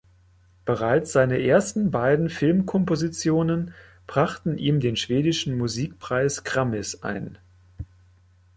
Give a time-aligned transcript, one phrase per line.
[0.65, 3.75] Bereits seine ersten beiden Filmkompositionen
[4.07, 7.37] brachten ihm den schwedischen Musikpreis Grammis ein.